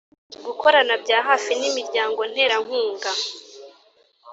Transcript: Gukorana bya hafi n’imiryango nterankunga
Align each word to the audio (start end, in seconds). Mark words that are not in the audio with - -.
Gukorana 0.45 0.93
bya 1.03 1.19
hafi 1.27 1.51
n’imiryango 1.59 2.21
nterankunga 2.31 3.11